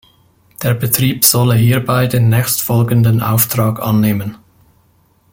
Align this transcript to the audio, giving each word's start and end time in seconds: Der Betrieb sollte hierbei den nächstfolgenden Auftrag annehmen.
Der 0.63 0.73
Betrieb 0.73 1.23
sollte 1.25 1.53
hierbei 1.59 2.07
den 2.07 2.27
nächstfolgenden 2.27 3.21
Auftrag 3.21 3.79
annehmen. 3.79 4.35